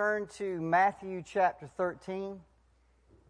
[0.00, 2.40] turn to Matthew chapter 13,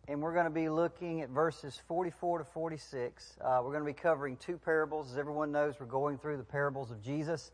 [0.07, 3.37] and we're going to be looking at verses 44 to 46.
[3.41, 5.11] Uh, we're going to be covering two parables.
[5.11, 7.51] As everyone knows, we're going through the parables of Jesus.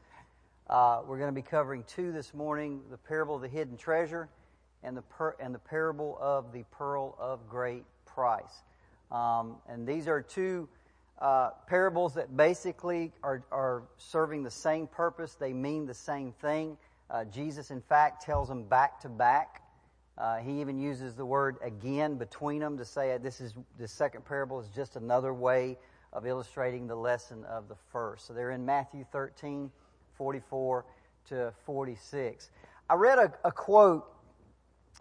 [0.69, 4.29] Uh, we're going to be covering two this morning the parable of the hidden treasure
[4.83, 8.65] and the, per- and the parable of the pearl of great price.
[9.11, 10.69] Um, and these are two
[11.21, 16.77] uh, parables that basically are, are serving the same purpose, they mean the same thing.
[17.11, 19.63] Uh, Jesus, in fact, tells them back to back.
[20.19, 24.25] Uh, he even uses the word again between them to say this is the second
[24.25, 25.77] parable is just another way
[26.13, 28.27] of illustrating the lesson of the first.
[28.27, 29.71] So they're in Matthew 13,
[30.17, 30.85] 44
[31.29, 32.51] to 46.
[32.89, 34.07] I read a, a quote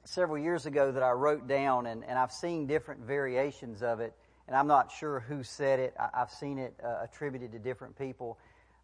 [0.04, 4.14] several years ago that I wrote down, and, and I've seen different variations of it,
[4.48, 5.94] and I'm not sure who said it.
[6.00, 8.38] I, have seen it uh, attributed to different people.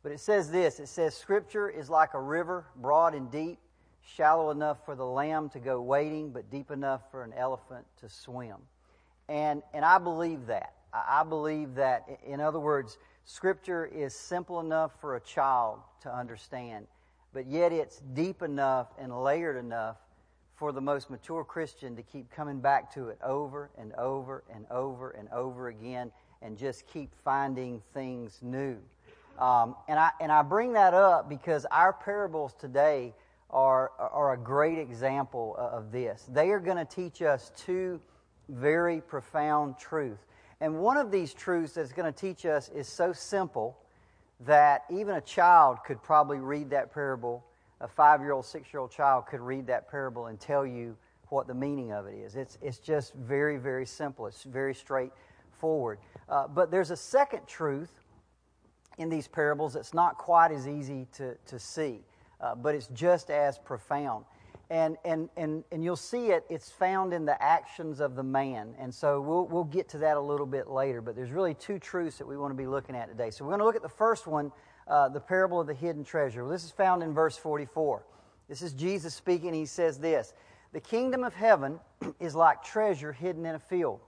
[0.04, 3.60] But it says this it says, Scripture is like a river, broad and deep,
[4.04, 8.10] shallow enough for the lamb to go wading, but deep enough for an elephant to
[8.10, 8.58] swim.
[9.30, 10.74] And, and I believe that.
[10.94, 16.88] I believe that, in other words, Scripture is simple enough for a child to understand,
[17.34, 19.98] but yet it's deep enough and layered enough
[20.56, 24.66] for the most mature Christian to keep coming back to it over and over and
[24.70, 28.78] over and over again and just keep finding things new.
[29.42, 33.16] Um, and, I, and I bring that up because our parables today
[33.50, 36.30] are, are a great example of this.
[36.32, 38.00] They are going to teach us two
[38.48, 40.24] very profound truths.
[40.62, 43.80] And one of these truths that's going to teach us is so simple
[44.42, 47.44] that even a child could probably read that parable.
[47.80, 50.96] A five year old, six year old child could read that parable and tell you
[51.30, 52.36] what the meaning of it is.
[52.36, 54.28] It's, it's just very, very simple.
[54.28, 55.98] It's very straightforward.
[56.30, 58.01] Uh, but there's a second truth
[58.98, 62.02] in these parables that's not quite as easy to, to see,
[62.40, 64.26] uh, but it's just as profound.
[64.70, 68.74] And, and, and, and you'll see it, it's found in the actions of the man.
[68.80, 71.78] And so we'll, we'll get to that a little bit later, but there's really two
[71.78, 73.32] truths that we want to be looking at today.
[73.32, 74.50] So we're going to look at the first one,
[74.88, 76.44] uh, the parable of the hidden treasure.
[76.44, 78.06] Well, this is found in verse 44.
[78.48, 79.54] This is Jesus speaking.
[79.54, 80.34] He says this
[80.72, 81.78] The kingdom of heaven
[82.22, 84.00] is like treasure hidden in a field,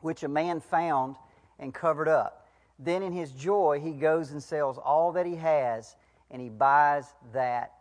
[0.00, 1.16] which a man found
[1.58, 2.43] and covered up.
[2.78, 5.96] Then in his joy, he goes and sells all that he has
[6.30, 7.72] and he buys that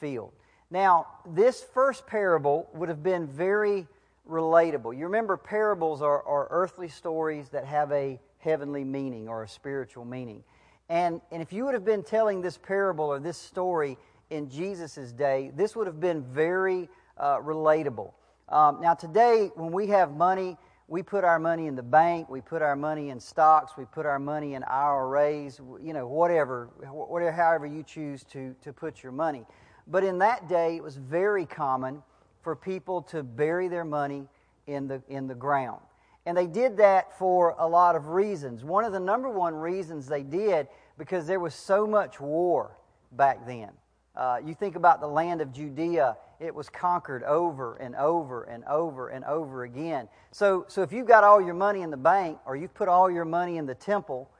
[0.00, 0.32] field.
[0.70, 3.86] Now, this first parable would have been very
[4.28, 4.96] relatable.
[4.96, 10.04] You remember, parables are, are earthly stories that have a heavenly meaning or a spiritual
[10.04, 10.42] meaning.
[10.88, 13.98] And, and if you would have been telling this parable or this story
[14.30, 18.12] in Jesus' day, this would have been very uh, relatable.
[18.48, 20.56] Um, now, today, when we have money,
[20.90, 24.06] we put our money in the bank, we put our money in stocks, we put
[24.06, 29.12] our money in IRAs, you know, whatever, whatever however you choose to, to put your
[29.12, 29.46] money.
[29.86, 32.02] But in that day, it was very common
[32.42, 34.26] for people to bury their money
[34.66, 35.80] in the, in the ground.
[36.26, 38.64] And they did that for a lot of reasons.
[38.64, 40.66] One of the number one reasons they did,
[40.98, 42.76] because there was so much war
[43.12, 43.70] back then.
[44.16, 48.64] Uh, you think about the land of Judea it was conquered over and over and
[48.64, 50.08] over and over again.
[50.32, 53.10] So, so if you've got all your money in the bank or you've put all
[53.10, 54.30] your money in the temple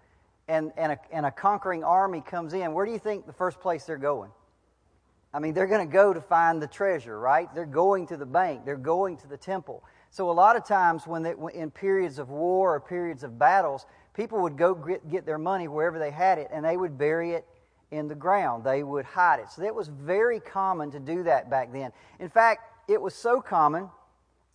[0.49, 3.61] and, and, a, and a conquering army comes in, where do you think the first
[3.61, 4.31] place they're going?
[5.33, 7.55] I mean, they're going to go to find the treasure, right?
[7.55, 9.85] They're going to the bank, they're going to the temple.
[10.11, 13.87] So, a lot of times, when they, in periods of war or periods of battles,
[14.13, 17.35] people would go get, get their money wherever they had it and they would bury
[17.35, 17.47] it
[17.91, 18.65] in the ground.
[18.65, 19.51] They would hide it.
[19.51, 21.93] So it was very common to do that back then.
[22.19, 23.89] In fact, it was so common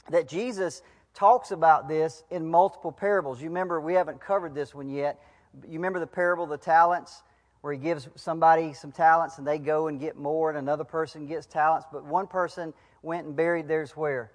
[0.09, 0.81] that Jesus
[1.13, 3.41] talks about this in multiple parables.
[3.41, 5.19] You remember, we haven't covered this one yet.
[5.66, 7.23] You remember the parable of the talents,
[7.62, 11.25] where he gives somebody some talents and they go and get more, and another person
[11.25, 14.31] gets talents, but one person went and buried theirs where?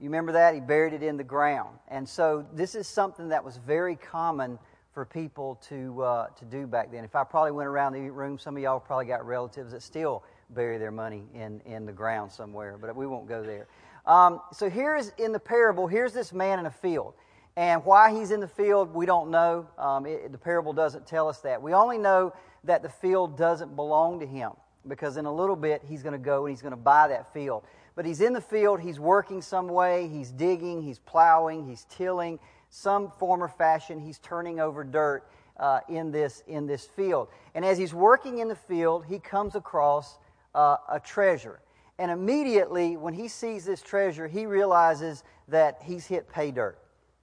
[0.00, 0.54] You remember that?
[0.54, 1.76] He buried it in the ground.
[1.88, 4.58] And so this is something that was very common
[5.00, 7.04] for people to, uh, to do back then.
[7.04, 10.22] If I probably went around the room, some of y'all probably got relatives that still
[10.50, 13.66] bury their money in, in the ground somewhere, but we won't go there.
[14.04, 17.14] Um, so here's in the parable, here's this man in a field.
[17.56, 19.66] And why he's in the field, we don't know.
[19.78, 21.62] Um, it, the parable doesn't tell us that.
[21.62, 24.50] We only know that the field doesn't belong to him
[24.86, 27.32] because in a little bit he's going to go and he's going to buy that
[27.32, 27.64] field.
[27.96, 32.38] But he's in the field, he's working some way, he's digging, he's plowing, he's tilling,
[32.70, 35.24] some form or fashion, he's turning over dirt
[35.58, 37.28] uh, in, this, in this field.
[37.54, 40.18] And as he's working in the field, he comes across
[40.54, 41.60] uh, a treasure.
[41.98, 46.78] And immediately, when he sees this treasure, he realizes that he's hit pay dirt.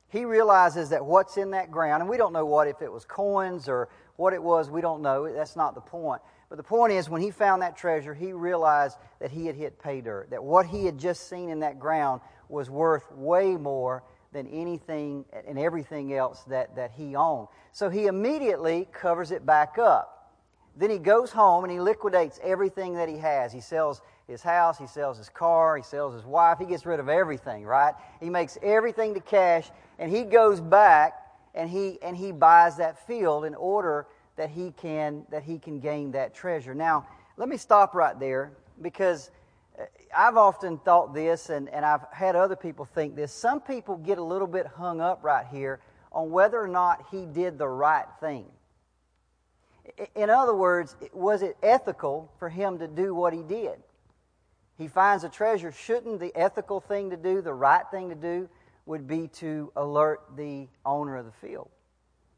[0.09, 3.03] He realizes that what's in that ground, and we don't know what, if it was
[3.03, 5.31] coins or what it was, we don't know.
[5.33, 6.21] That's not the point.
[6.49, 9.81] But the point is, when he found that treasure, he realized that he had hit
[9.81, 14.03] pay dirt, that what he had just seen in that ground was worth way more
[14.37, 17.47] than anything and everything else that, that he owned.
[17.71, 20.31] So he immediately covers it back up.
[20.75, 23.51] Then he goes home and he liquidates everything that he has.
[23.51, 26.99] He sells his house, he sells his car, he sells his wife, he gets rid
[26.99, 27.95] of everything, right?
[28.19, 31.15] He makes everything to cash and he goes back
[31.55, 34.05] and he and he buys that field in order
[34.35, 36.75] that he can that he can gain that treasure.
[36.75, 37.07] Now,
[37.37, 38.51] let me stop right there
[38.83, 39.31] because
[40.15, 43.31] I've often thought this and, and I've had other people think this.
[43.31, 45.79] Some people get a little bit hung up right here
[46.11, 48.45] on whether or not he did the right thing.
[50.15, 53.77] In other words, was it ethical for him to do what he did?
[54.77, 55.71] He finds a treasure.
[55.71, 58.49] Shouldn't the ethical thing to do, the right thing to do,
[58.85, 61.69] would be to alert the owner of the field?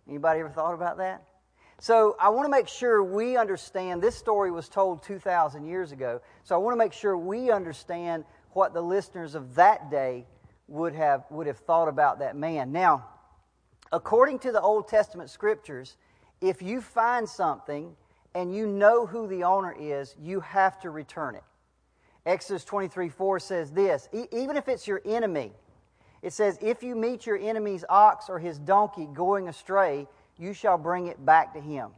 [0.07, 1.23] Anybody ever thought about that?
[1.81, 6.19] So I want to make sure we understand this story was told 2,000 years ago.
[6.43, 10.25] So I want to make sure we understand what the listeners of that day
[10.67, 12.73] would have, would have thought about that man.
[12.73, 13.05] Now,
[13.93, 15.95] according to the Old Testament scriptures,
[16.41, 17.95] if you find something
[18.35, 21.43] and you know who the owner is, you have to return it.
[22.25, 25.53] Exodus 23 4 says this even if it's your enemy,
[26.21, 30.07] it says, If you meet your enemy's ox or his donkey going astray,
[30.39, 31.89] you shall bring it back to him.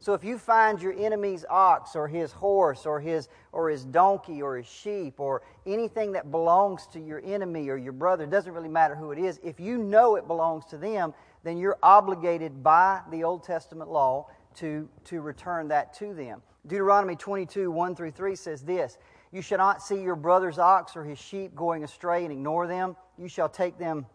[0.00, 4.40] So if you find your enemy's ox or his horse or his or his donkey
[4.42, 8.52] or his sheep or anything that belongs to your enemy or your brother, it doesn't
[8.52, 12.62] really matter who it is, if you know it belongs to them, then you're obligated
[12.62, 16.42] by the Old Testament law to, to return that to them.
[16.66, 18.98] Deuteronomy 22, 1 through 3 says this
[19.32, 22.94] You shall not see your brother's ox or his sheep going astray and ignore them.
[23.16, 24.06] You shall take them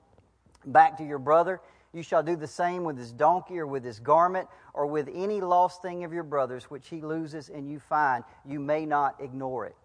[0.66, 1.60] back to your brother
[1.94, 5.42] you shall do the same with his donkey or with his garment or with any
[5.42, 8.24] lost thing of your brother's which he loses and you find.
[8.46, 9.76] You may not ignore it.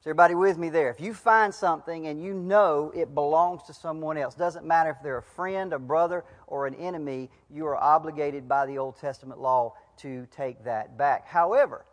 [0.00, 0.90] Is everybody with me there?
[0.90, 4.96] If you find something and you know it belongs to someone else, doesn't matter if
[5.02, 9.40] they're a friend, a brother, or an enemy, you are obligated by the Old Testament
[9.40, 11.28] law to take that back.
[11.28, 11.84] However,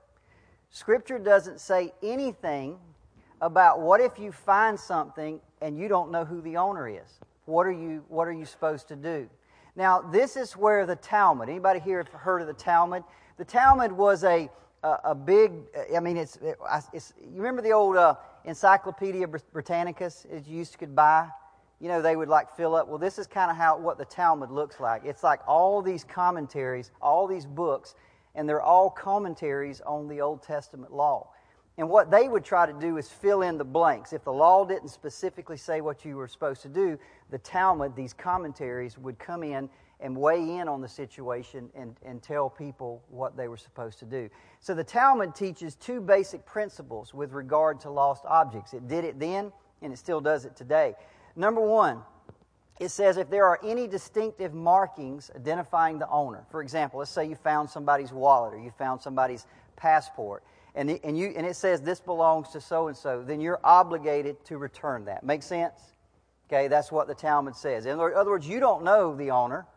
[0.72, 2.80] Scripture doesn't say anything
[3.42, 7.20] about what if you find something and you don't know who the owner is.
[7.46, 9.30] What are you, what are you supposed to do?
[9.80, 13.02] Now, this is where the Talmud, anybody here heard of the Talmud?
[13.38, 14.50] The Talmud was a,
[14.84, 15.54] a, a big,
[15.96, 16.38] I mean, it's,
[16.92, 21.30] it's, you remember the old uh, Encyclopedia Britannicus that you used to could buy?
[21.80, 22.90] You know, they would like fill up.
[22.90, 25.06] Well, this is kind of how, what the Talmud looks like.
[25.06, 27.96] It's like all these commentaries, all these books,
[28.36, 31.30] and they're all commentaries on the Old Testament law.
[31.80, 34.12] And what they would try to do is fill in the blanks.
[34.12, 37.00] If the law didn't specifically say what you were supposed to do,
[37.30, 39.70] the Talmud, these commentaries, would come in
[40.02, 44.06] and weigh in on the situation and, and tell people what they were supposed to
[44.06, 44.30] do.
[44.60, 48.74] So the Talmud teaches two basic principles with regard to lost objects.
[48.74, 49.50] It did it then,
[49.82, 50.96] and it still does it today.
[51.38, 52.02] Number one,
[52.82, 57.26] it says if there are any distinctive markings identifying the owner, for example, let's say
[57.26, 59.46] you found somebody's wallet or you found somebody's
[59.78, 60.44] passport
[60.76, 64.44] and, and, you, and it says this belongs to so and so, then you're obligated
[64.46, 65.24] to return that.
[65.24, 65.80] Make sense?
[66.48, 67.86] Okay, that's what the Talmud says.
[67.86, 69.68] In other words, you don't know the owner.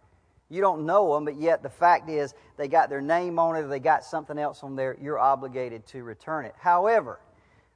[0.49, 3.61] You don't know them, but yet the fact is they got their name on it
[3.61, 6.55] or they got something else on there, you're obligated to return it.
[6.59, 7.21] However,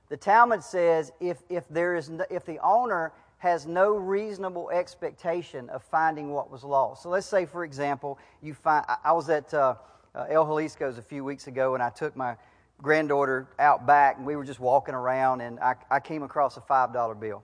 [0.09, 5.83] the Talmud says if, if, there is, if the owner has no reasonable expectation of
[5.85, 7.03] finding what was lost.
[7.03, 9.77] So let's say, for example, you find, I was at uh,
[10.15, 12.37] uh, El Jalisco's a few weeks ago and I took my
[12.83, 16.61] granddaughter out back, and we were just walking around, and I, I came across a
[16.61, 17.43] five dollar bill.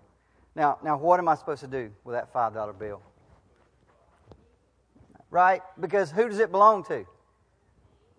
[0.55, 3.01] Now, now, what am I supposed to do with that five dollar bill?
[5.31, 5.63] Right?
[5.81, 7.07] Because who does it belong to?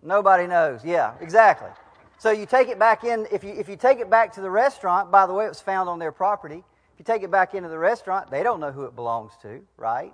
[0.02, 0.84] Nobody knows.
[0.84, 1.70] Yeah, exactly.
[2.18, 3.26] So you take it back in.
[3.30, 5.60] If you if you take it back to the restaurant, by the way, it was
[5.60, 6.64] found on their property.
[6.92, 9.60] If you take it back into the restaurant, they don't know who it belongs to,
[9.76, 10.12] right?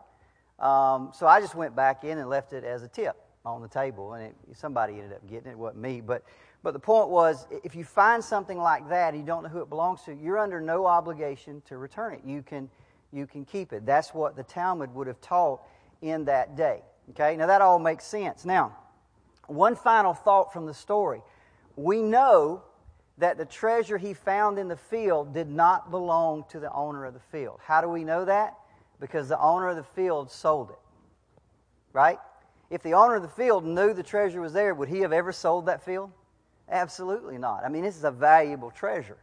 [0.58, 3.68] Um, so I just went back in and left it as a tip on the
[3.68, 5.52] table, and it, somebody ended up getting it.
[5.52, 6.22] It wasn't me, but
[6.62, 9.62] but the point was, if you find something like that and you don't know who
[9.62, 12.20] it belongs to, you're under no obligation to return it.
[12.24, 12.68] You can,
[13.12, 13.86] you can keep it.
[13.86, 15.62] That's what the Talmud would have taught
[16.02, 16.82] in that day.
[17.10, 18.44] Okay, now that all makes sense.
[18.44, 18.76] Now,
[19.46, 21.22] one final thought from the story.
[21.76, 22.62] We know
[23.18, 27.14] that the treasure he found in the field did not belong to the owner of
[27.14, 27.58] the field.
[27.62, 28.54] How do we know that?
[29.00, 30.78] Because the owner of the field sold it.
[31.92, 32.18] Right?
[32.70, 35.32] If the owner of the field knew the treasure was there, would he have ever
[35.32, 36.10] sold that field?
[36.70, 37.64] Absolutely not.
[37.64, 39.18] I mean, this is a valuable treasure.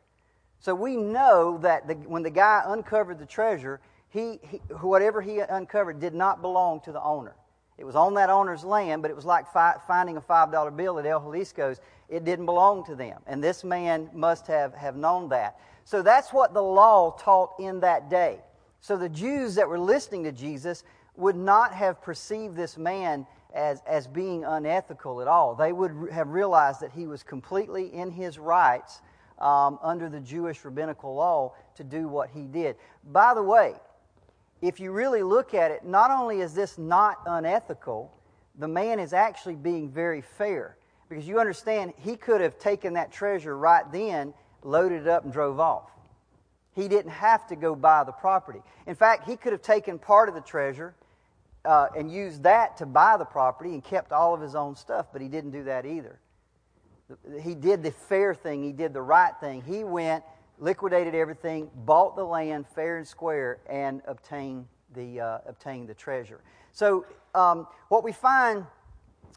[0.59, 5.39] So we know that the, when the guy uncovered the treasure, he, he, whatever he
[5.39, 7.35] uncovered did not belong to the owner.
[7.77, 10.97] It was on that owner's land, but it was like fi- finding a $5 bill
[10.99, 11.79] at El Jalisco's.
[12.09, 13.21] It didn't belong to them.
[13.27, 15.59] And this man must have, have known that.
[15.85, 18.39] So that's what the law taught in that day.
[18.81, 20.83] So the Jews that were listening to Jesus
[21.15, 23.27] would not have perceived this man
[23.57, 25.55] as, as being unethical at all.
[25.55, 29.01] They would have realized that he was completely in his rights
[29.39, 32.75] um, under the Jewish rabbinical law to do what he did.
[33.03, 33.73] By the way,
[34.61, 38.13] if you really look at it, not only is this not unethical,
[38.57, 40.77] the man is actually being very fair.
[41.09, 44.33] Because you understand, he could have taken that treasure right then,
[44.63, 45.89] loaded it up, and drove off.
[46.73, 48.59] He didn't have to go buy the property.
[48.85, 50.93] In fact, he could have taken part of the treasure
[51.67, 55.07] uh, and used that to buy the property and kept all of his own stuff,
[55.11, 56.17] but he didn't do that either.
[57.41, 59.61] He did the fair thing, he did the right thing.
[59.61, 60.23] He went
[60.59, 66.41] liquidated everything, bought the land fair and square, and obtained the, uh, obtained the treasure.
[66.71, 67.05] So,
[67.35, 68.65] um, what we find,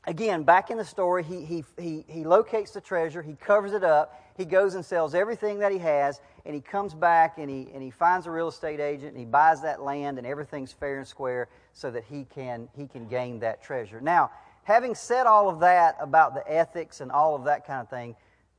[0.07, 3.85] again, back in the story, he, he, he, he locates the treasure, he covers it
[3.85, 7.69] up, he goes and sells everything that he has, and he comes back and he,
[7.73, 10.99] and he finds a real estate agent, and he buys that land, and everything's fair
[10.99, 14.01] and square so that he can, he can gain that treasure.
[14.01, 14.31] Now,
[14.65, 18.17] having said all of that about the ethics and all of that kind of thing,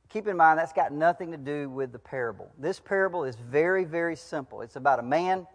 [0.08, 2.50] keep in mind that's got nothing to do with the parable.
[2.58, 4.60] This parable is very, very simple.
[4.60, 5.46] It's about a man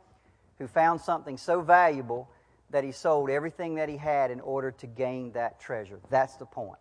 [0.58, 2.30] who found something so valuable
[2.70, 6.00] that he sold everything that he had in order to gain that treasure.
[6.10, 6.80] That's the point.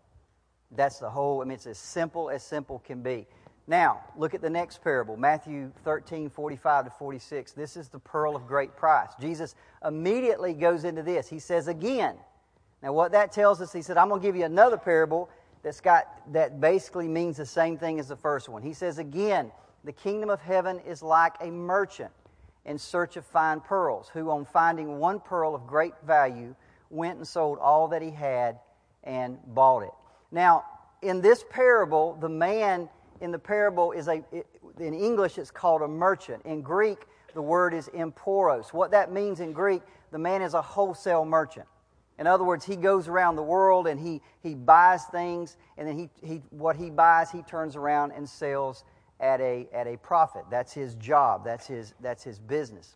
[0.72, 3.26] That's the whole, I mean, it's as simple as simple can be.
[3.68, 7.52] Now, look at the next parable, Matthew 13, 45 to 46.
[7.52, 9.11] This is the pearl of great price.
[9.20, 11.28] Jesus immediately goes into this.
[11.28, 12.16] He says again,
[12.82, 15.28] now what that tells us, he said, I'm going to give you another parable
[15.64, 18.62] that's got that basically means the same thing as the first one.
[18.62, 19.50] He says again,
[19.82, 22.12] the kingdom of heaven is like a merchant
[22.64, 26.54] in search of fine pearls, who on finding one pearl of great value
[26.90, 28.61] went and sold all that he had
[29.02, 29.92] and bought it.
[30.30, 30.64] Now,
[31.02, 32.88] in this parable, the man
[33.20, 34.23] in the parable is a
[34.78, 36.42] in English it's called a merchant.
[36.44, 38.73] In Greek, the word is emporos.
[38.73, 41.66] What that means in Greek, the man is a wholesale merchant.
[42.18, 45.99] In other words, he goes around the world and he, he buys things, and then
[45.99, 48.85] he, he, what he buys, he turns around and sells
[49.20, 50.44] at a, at a profit.
[50.50, 52.94] That's his job, that's his, that's his business.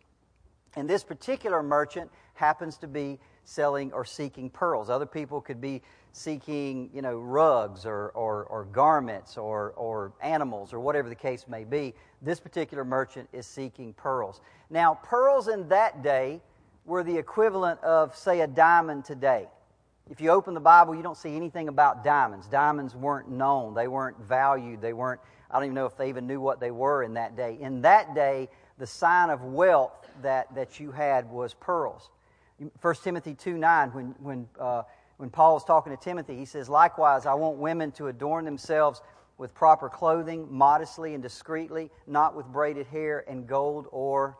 [0.75, 4.89] And this particular merchant happens to be selling or seeking pearls.
[4.89, 5.81] Other people could be
[6.13, 11.45] seeking, you know, rugs or, or, or garments or, or animals or whatever the case
[11.47, 11.93] may be.
[12.21, 14.41] This particular merchant is seeking pearls.
[14.69, 16.41] Now, pearls in that day
[16.85, 19.47] were the equivalent of, say, a diamond today.
[20.09, 22.47] If you open the Bible, you don't see anything about diamonds.
[22.47, 26.27] Diamonds weren't known, they weren't valued, they weren't, I don't even know if they even
[26.27, 27.57] knew what they were in that day.
[27.61, 32.09] In that day, the sign of wealth that, that you had was pearls.
[32.81, 34.83] 1 Timothy 2 9, when, when, uh,
[35.21, 39.03] when Paul is talking to Timothy, he says, Likewise, I want women to adorn themselves
[39.37, 44.35] with proper clothing, modestly and discreetly, not with braided hair and gold or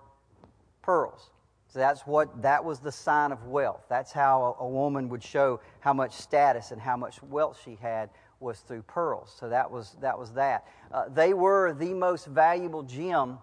[0.82, 1.30] pearls.
[1.68, 3.84] So that's what that was the sign of wealth.
[3.90, 7.78] That's how a, a, woman would show how much status and how much wealth she
[7.80, 8.10] had
[8.40, 9.32] was through pearls.
[9.40, 10.66] So that was that was that.
[10.92, 13.38] Uh, they were the most valuable gem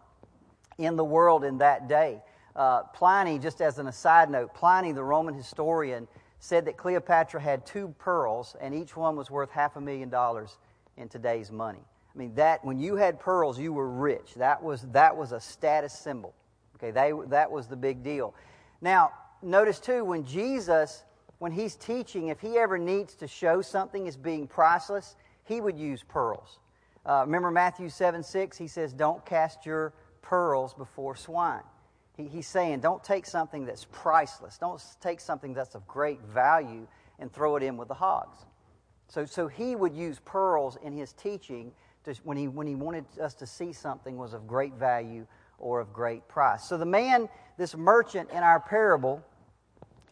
[0.77, 2.21] in the world in that day.
[2.57, 6.09] Uh, Pliny, just as an aside note, Pliny, the Roman historian,
[6.41, 10.59] said that Cleopatra had two pearls, and each one was worth half a million dollars
[10.97, 11.83] in today's money.
[12.15, 14.35] I mean, that when you had pearls, you were rich.
[14.37, 16.35] That was that was a status symbol.
[16.77, 18.35] Okay, they, that was the big deal.
[18.81, 19.11] Now,
[19.43, 21.03] notice too, when Jesus,
[21.39, 25.79] when he's teaching, if he ever needs to show something as being priceless, he would
[25.79, 26.59] use pearls.
[27.05, 28.57] Uh, remember Matthew 7 6?
[28.57, 29.93] He says, Don't cast your
[30.23, 31.63] pearls before swine.
[32.19, 34.59] He, he's saying, Don't take something that's priceless.
[34.59, 36.87] Don't take something that's of great value
[37.19, 38.45] and throw it in with the hogs.
[39.09, 41.73] So, so he would use pearls in his teaching
[42.05, 45.27] to, when, he, when he wanted us to see something was of great value
[45.59, 46.69] or of great price.
[46.69, 49.25] So the man, this merchant in our parable,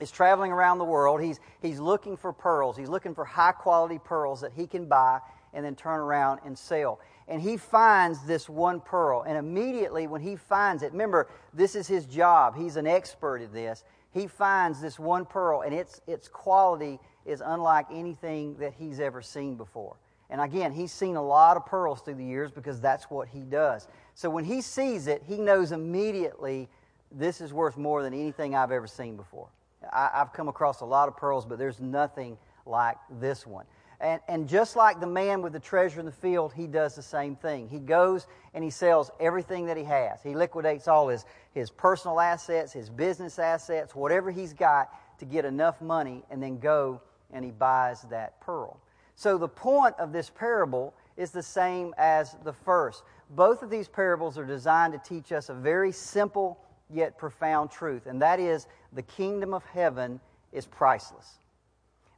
[0.00, 1.22] is traveling around the world.
[1.22, 2.76] He's, he's looking for pearls.
[2.76, 5.20] He's looking for high quality pearls that he can buy
[5.56, 7.00] and then turn around and sell.
[7.26, 9.24] And he finds this one pearl.
[9.26, 12.56] And immediately when he finds it, remember, this is his job.
[12.56, 13.82] He's an expert at this.
[14.12, 19.20] He finds this one pearl, and its, its quality is unlike anything that he's ever
[19.20, 19.96] seen before.
[20.30, 23.40] And again, he's seen a lot of pearls through the years because that's what he
[23.40, 23.88] does.
[24.14, 26.68] So when he sees it, he knows immediately
[27.10, 29.48] this is worth more than anything I've ever seen before.
[29.92, 33.66] I, have come across a lot of pearls, but there's nothing like this one.
[34.00, 37.02] And, and just like the man with the treasure in the field, he does the
[37.02, 37.68] same thing.
[37.68, 40.22] He goes and he sells everything that he has.
[40.22, 45.44] He liquidates all his, his personal assets, his business assets, whatever he's got, to get
[45.44, 47.00] enough money and then go
[47.32, 48.78] and he buys that pearl.
[49.14, 53.02] So the point of this parable is the same as the first.
[53.30, 56.58] Both of these parables are designed to teach us a very simple
[56.90, 60.20] yet profound truth, and that is the kingdom of heaven
[60.52, 61.38] is priceless.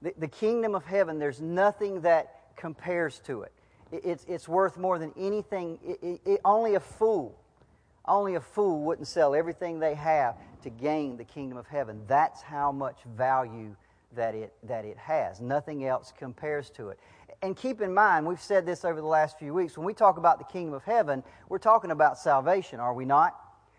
[0.03, 3.53] The, the kingdom of heaven, there's nothing that compares to it.
[3.91, 5.79] it it's, it's worth more than anything.
[5.85, 7.39] It, it, only a fool,
[8.07, 12.03] only a fool wouldn't sell everything they have to gain the kingdom of heaven.
[12.07, 13.75] That's how much value
[14.15, 15.41] that it, that it has.
[15.41, 16.99] Nothing else compares to it.
[17.43, 20.19] And keep in mind, we've said this over the last few weeks, when we talk
[20.19, 23.37] about the kingdom of heaven, we're talking about salvation, are we not?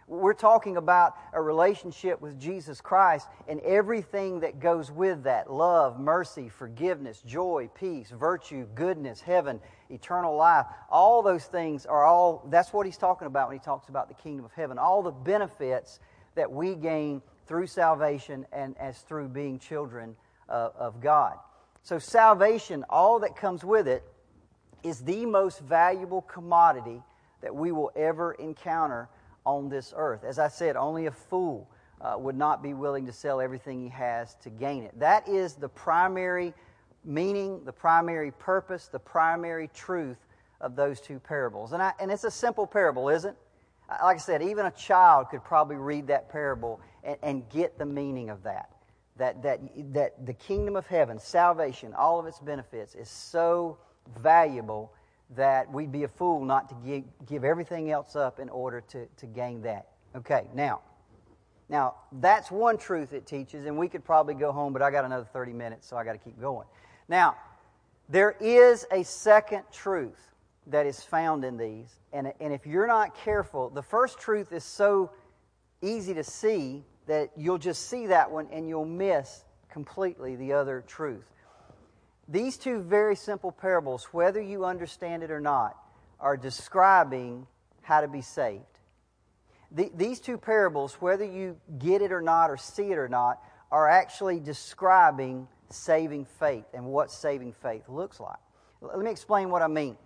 [0.09, 5.99] We're talking about a relationship with Jesus Christ and everything that goes with that love,
[5.99, 9.61] mercy, forgiveness, joy, peace, virtue, goodness, heaven,
[9.91, 10.65] eternal life.
[10.89, 14.15] All those things are all, that's what he's talking about when he talks about the
[14.15, 14.79] kingdom of heaven.
[14.79, 15.99] All the benefits
[16.33, 20.15] that we gain through salvation and as through being children
[20.47, 21.37] of God.
[21.83, 24.03] So, salvation, all that comes with it,
[24.81, 27.03] is the most valuable commodity
[27.41, 29.07] that we will ever encounter
[29.46, 30.24] on this earth.
[30.24, 31.69] As I said, only a fool
[32.01, 34.98] uh, would not be willing to sell everything he has to gain it.
[35.00, 36.53] That is the primary
[37.03, 40.17] meaning, the primary purpose, the primary truth
[40.62, 41.72] of those two parables.
[41.74, 43.38] And, I, and it's a simple parable, isn't it?
[44.03, 47.86] Like I said, even a child could probably read that parable and, and get the
[47.86, 48.69] meaning of that.
[49.17, 49.60] That, that,
[49.93, 53.77] that the kingdom of heaven, salvation, all of its benefits is so
[54.22, 54.93] valuable
[55.36, 59.05] that we'd be a fool not to give, give everything else up in order to,
[59.17, 59.88] to gain that.
[60.15, 60.81] Okay, now,
[61.69, 65.05] now that's one truth it teaches, and we could probably go home, but I got
[65.05, 66.67] another 30 minutes, so I got to keep going.
[67.07, 67.36] Now,
[68.09, 70.19] there is a second truth
[70.67, 74.63] that is found in these, and, and if you're not careful, the first truth is
[74.63, 75.12] so
[75.81, 80.83] easy to see that you'll just see that one and you'll miss completely the other
[80.88, 81.25] truth.
[82.31, 85.75] These two very simple parables, whether you understand it or not,
[86.19, 87.48] are describing
[87.81, 88.63] how to be saved.
[89.71, 93.41] The, these two parables, whether you get it or not, or see it or not,
[93.71, 98.38] are actually describing saving faith and what saving faith looks like.
[98.82, 99.97] Let me explain what I mean.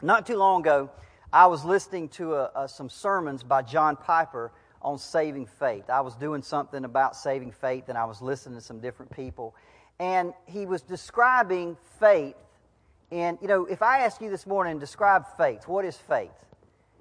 [0.00, 0.90] Not too long ago,
[1.32, 5.88] I was listening to a, a, some sermons by John Piper on saving faith.
[5.90, 9.54] I was doing something about saving faith, and I was listening to some different people
[10.02, 12.34] and he was describing faith.
[13.12, 16.32] And, you know, if I ask you this morning, describe faith, what is faith?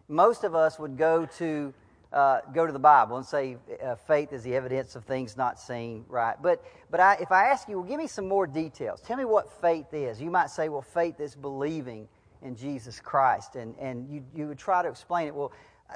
[0.07, 1.73] Most of us would go to,
[2.13, 5.59] uh, go to the Bible and say uh, faith is the evidence of things not
[5.59, 6.35] seen, right?
[6.43, 9.01] But, but I, if I ask you, well, give me some more details.
[9.01, 10.21] Tell me what faith is.
[10.21, 12.07] You might say, well, faith is believing
[12.43, 13.55] in Jesus Christ.
[13.55, 15.33] And, and you, you would try to explain it.
[15.33, 15.51] Well,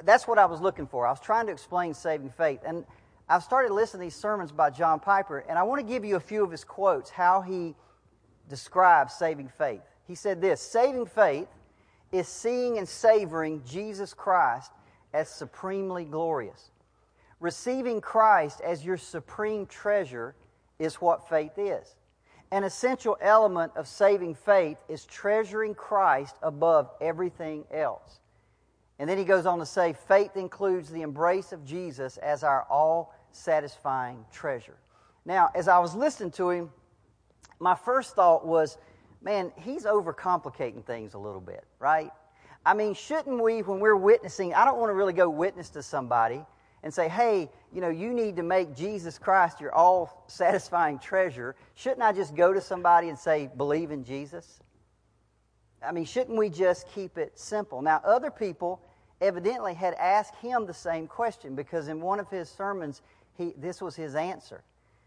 [0.06, 1.06] that's what I was looking for.
[1.06, 2.62] I was trying to explain saving faith.
[2.66, 2.84] And
[3.28, 6.16] I've started listening to these sermons by John Piper, and I want to give you
[6.16, 7.74] a few of his quotes, how he
[8.48, 9.82] describes saving faith.
[10.08, 11.48] He said this Saving faith
[12.12, 14.72] is seeing and savoring Jesus Christ
[15.12, 16.70] as supremely glorious.
[17.40, 20.36] Receiving Christ as your supreme treasure
[20.78, 21.96] is what faith is.
[22.52, 28.20] An essential element of saving faith is treasuring Christ above everything else.
[29.00, 32.66] And then he goes on to say, faith includes the embrace of Jesus as our
[32.70, 34.78] all satisfying treasure.
[35.26, 36.72] Now, as I was listening to him,
[37.60, 38.78] my first thought was,
[39.22, 42.12] man, he's overcomplicating things a little bit, right?
[42.66, 45.84] I mean, shouldn't we, when we're witnessing, I don't want to really go witness to
[45.84, 46.44] somebody
[46.84, 51.56] and say, hey, you know, you need to make Jesus Christ your all satisfying treasure.
[51.74, 54.60] Shouldn't I just go to somebody and say, believe in Jesus?
[55.84, 57.82] I mean, shouldn't we just keep it simple?
[57.82, 58.82] Now, other people
[59.22, 63.02] evidently had asked him the same question because in one of his sermons,
[63.38, 64.64] he, this was his answer.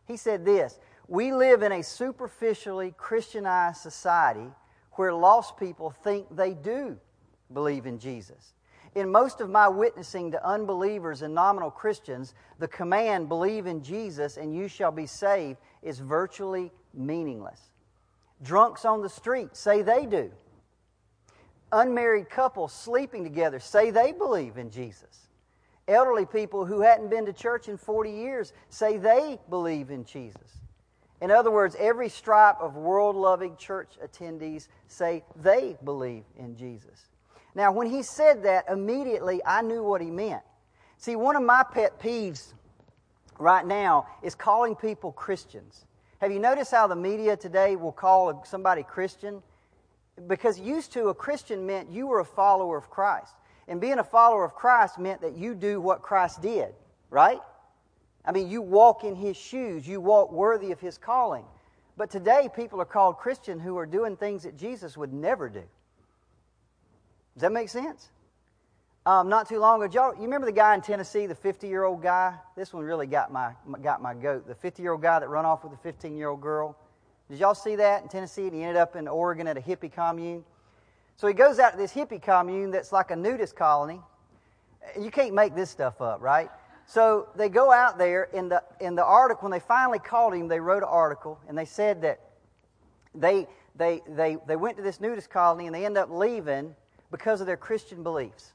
[0.07, 4.49] He said this We live in a superficially Christianized society
[4.93, 6.99] where lost people think they do
[7.53, 8.55] believe in Jesus.
[8.95, 14.37] In most of my witnessing to unbelievers and nominal Christians, the command, believe in Jesus
[14.37, 17.61] and you shall be saved, is virtually meaningless.
[18.43, 20.31] Drunks on the street say they do.
[21.71, 25.28] Unmarried couples sleeping together say they believe in Jesus.
[25.89, 30.59] Elderly people who hadn't been to church in 40 years say they believe in Jesus.
[31.21, 37.09] In other words, every stripe of world loving church attendees say they believe in Jesus.
[37.55, 40.43] Now, when he said that, immediately I knew what he meant.
[40.99, 42.53] See, one of my pet peeves
[43.39, 45.87] right now is calling people Christians.
[46.21, 49.43] Have you noticed how the media today will call somebody Christian?
[50.27, 53.33] Because used to, a Christian meant you were a follower of Christ.
[53.69, 56.75] And being a follower of Christ meant that you do what Christ did,
[57.11, 57.39] right?
[58.25, 61.45] I mean, you walk in his shoes, you walk worthy of his calling.
[61.97, 65.63] But today, people are called Christian who are doing things that Jesus would never do.
[67.35, 68.09] Does that make sense?
[69.05, 72.03] Um, not too long ago, you remember the guy in Tennessee, the 50 year old
[72.03, 72.35] guy?
[72.57, 73.53] This one really got my,
[73.83, 74.47] got my goat.
[74.47, 76.77] The 50 year old guy that run off with a 15 year old girl.
[77.31, 78.47] Did y'all see that in Tennessee?
[78.47, 80.45] And he ended up in Oregon at a hippie commune.
[81.19, 84.01] So he goes out to this hippie commune that's like a nudist colony.
[84.99, 86.49] You can't make this stuff up, right?
[86.87, 90.49] So they go out there in the in the article when they finally called him,
[90.49, 92.21] they wrote an article and they said that
[93.15, 96.75] they they they they went to this nudist colony and they end up leaving
[97.11, 98.53] because of their Christian beliefs.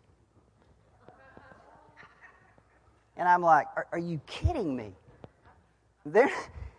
[3.17, 4.93] And I'm like, are, are you kidding me?
[6.05, 6.31] They're,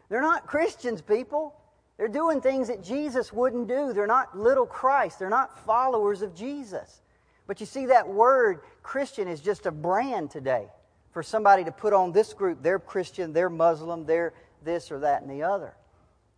[0.09, 1.55] they're not Christians, people.
[1.97, 3.93] They're doing things that Jesus wouldn't do.
[3.93, 5.19] They're not little Christ.
[5.19, 7.01] They're not followers of Jesus.
[7.47, 10.67] But you see, that word Christian is just a brand today
[11.13, 12.63] for somebody to put on this group.
[12.63, 14.33] They're Christian, they're Muslim, they're
[14.65, 15.75] this or that and the other.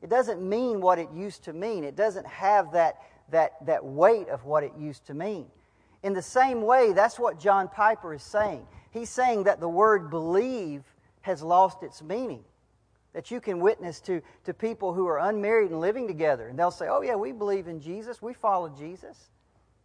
[0.03, 1.85] It doesn't mean what it used to mean.
[1.85, 2.97] It doesn't have that,
[3.31, 5.47] that, that weight of what it used to mean.
[6.03, 8.67] In the same way, that's what John Piper is saying.
[8.91, 10.83] He's saying that the word believe
[11.23, 12.45] has lost its meaning.
[13.17, 16.71] That you can witness to, to people who are unmarried and living together, and they'll
[16.71, 19.31] say, Oh, yeah, we believe in Jesus, we follow Jesus.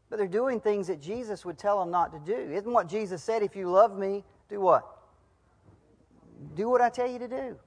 [0.10, 2.52] But they're doing things that Jesus would tell them not to do.
[2.52, 4.86] Isn't what Jesus said, If you love me, do what?
[6.56, 7.58] Do what I tell you to do.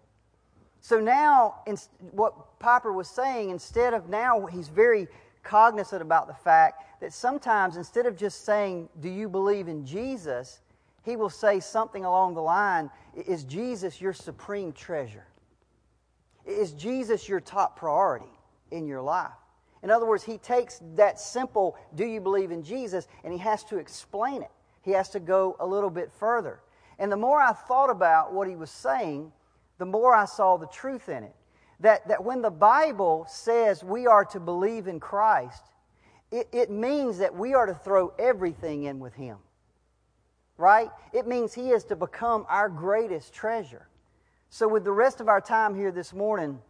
[0.81, 1.63] So now,
[2.11, 5.09] what Piper was saying, instead of now, he's very
[5.43, 10.61] cognizant about the fact that sometimes instead of just saying, Do you believe in Jesus?
[11.05, 15.27] he will say something along the line Is Jesus your supreme treasure?
[16.47, 18.31] Is Jesus your top priority
[18.71, 19.33] in your life?
[19.83, 23.07] In other words, he takes that simple, Do you believe in Jesus?
[23.23, 24.51] and he has to explain it.
[24.83, 26.61] He has to go a little bit further.
[26.99, 29.33] And the more I thought about what he was saying,
[29.79, 31.35] the more I saw the truth in it.
[31.81, 35.65] That, that when the Bible says we are to believe in Christ,
[36.31, 39.39] it, it means that we are to throw everything in with him.
[40.57, 40.91] Right?
[41.13, 43.89] It means he is to become our greatest treasure.
[44.51, 46.61] So, with the rest of our time here this morning,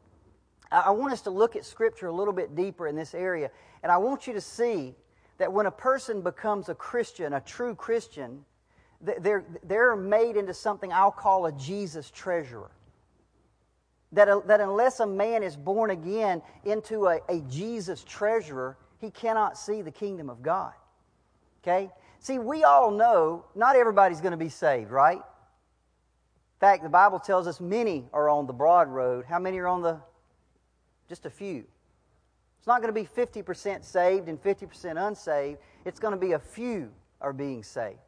[0.70, 3.50] I want us to look at Scripture a little bit deeper in this area.
[3.82, 4.94] And I want you to see
[5.38, 8.44] that when a person becomes a Christian, a true Christian,
[9.00, 12.70] they're, they're made into something I'll call a Jesus treasurer.
[14.12, 19.10] That, uh, that unless a man is born again into a, a Jesus treasurer, he
[19.10, 20.72] cannot see the kingdom of God.
[21.62, 21.90] Okay?
[22.20, 25.20] See, we all know not everybody's going to be saved, right?
[26.64, 29.26] Fact, the Bible tells us many are on the broad road.
[29.26, 30.00] How many are on the?
[31.10, 31.62] Just a few.
[32.56, 35.58] It's not going to be 50% saved and 50% unsaved.
[35.84, 37.98] It's going to be a few are being saved.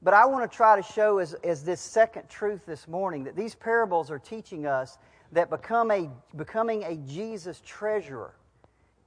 [0.00, 3.36] But I want to try to show as, as this second truth this morning that
[3.36, 4.96] these parables are teaching us
[5.32, 8.34] that become a, becoming a Jesus treasurer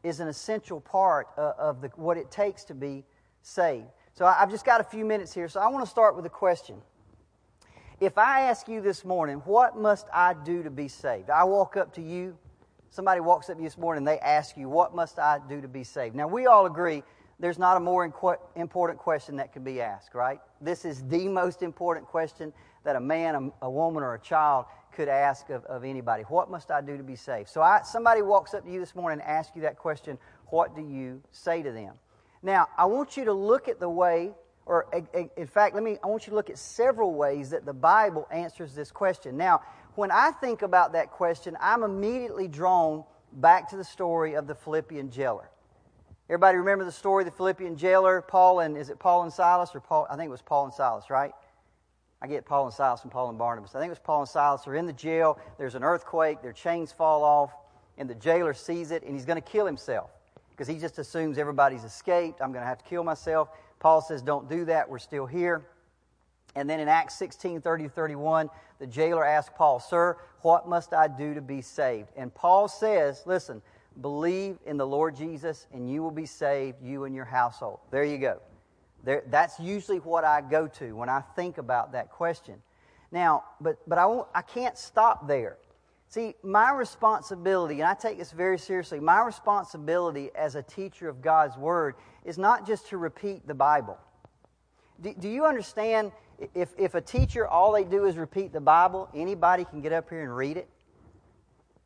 [0.03, 3.05] is an essential part of the, what it takes to be
[3.41, 3.87] saved.
[4.13, 6.29] So I've just got a few minutes here, so I want to start with a
[6.29, 6.79] question.
[8.01, 11.29] If I ask you this morning, what must I do to be saved?
[11.29, 12.37] I walk up to you,
[12.89, 15.61] somebody walks up to you this morning, and they ask you, what must I do
[15.61, 16.13] to be saved?
[16.13, 17.03] Now, we all agree
[17.39, 20.41] there's not a more important question that can be asked, right?
[20.59, 22.51] This is the most important question
[22.83, 26.23] that a man, a, a woman, or a child could ask of, of anybody.
[26.23, 27.47] What must I do to be saved?
[27.47, 30.75] So I, somebody walks up to you this morning and asks you that question, what
[30.75, 31.93] do you say to them?
[32.43, 34.31] Now, I want you to look at the way,
[34.65, 34.87] or
[35.37, 38.27] in fact, let me, I want you to look at several ways that the Bible
[38.31, 39.37] answers this question.
[39.37, 39.61] Now,
[39.93, 44.55] when I think about that question, I'm immediately drawn back to the story of the
[44.55, 45.49] Philippian jailer.
[46.27, 49.75] Everybody remember the story of the Philippian jailer, Paul and, is it Paul and Silas
[49.75, 50.07] or Paul?
[50.09, 51.33] I think it was Paul and Silas, right?
[52.19, 53.75] I get Paul and Silas and Paul and Barnabas.
[53.75, 55.39] I think it was Paul and Silas are in the jail.
[55.59, 56.41] There's an earthquake.
[56.41, 57.53] Their chains fall off,
[57.99, 60.09] and the jailer sees it, and he's going to kill himself
[60.49, 62.41] because he just assumes everybody's escaped.
[62.41, 63.49] I'm going to have to kill myself.
[63.85, 64.89] Paul says, Don't do that.
[64.89, 65.67] We're still here.
[66.55, 71.07] And then in Acts 16 30 31, the jailer asks Paul, Sir, what must I
[71.07, 72.09] do to be saved?
[72.15, 73.61] And Paul says, Listen,
[74.01, 77.77] believe in the Lord Jesus and you will be saved, you and your household.
[77.91, 78.41] There you go.
[79.03, 82.55] There, that's usually what I go to when I think about that question.
[83.11, 85.57] Now, but, but I, I can't stop there.
[86.15, 91.21] See, my responsibility, and I take this very seriously, my responsibility as a teacher of
[91.21, 93.97] God's Word is not just to repeat the Bible.
[95.01, 96.13] Do, do you understand
[96.53, 100.09] if, if a teacher, all they do is repeat the Bible, anybody can get up
[100.09, 100.69] here and read it?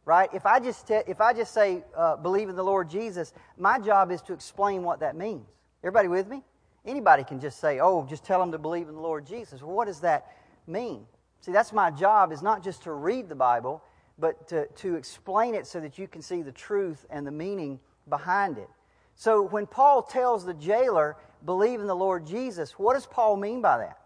[0.06, 0.30] Right?
[0.32, 3.80] If I just, te- if I just say, uh, believe in the Lord Jesus, my
[3.80, 5.48] job is to explain what that means.
[5.84, 6.44] Everybody with me?
[6.86, 9.64] Anybody can just say, oh, just tell them to believe in the Lord Jesus.
[9.64, 10.36] Well, what does that
[10.68, 11.08] mean?
[11.42, 13.82] See, that's my job, is not just to read the Bible,
[14.20, 17.80] but to, to explain it so that you can see the truth and the meaning
[18.10, 18.70] behind it.
[19.16, 23.62] So when Paul tells the jailer, believe in the Lord Jesus, what does Paul mean
[23.62, 23.98] by that?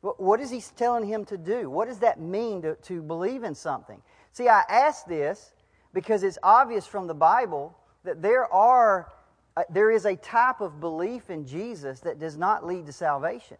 [0.00, 1.68] What is he telling him to do?
[1.68, 4.00] What does that mean to, to believe in something?
[4.32, 5.52] See, I ask this
[5.92, 9.10] because it's obvious from the Bible that there are
[9.56, 13.56] uh, there is a type of belief in Jesus that does not lead to salvation.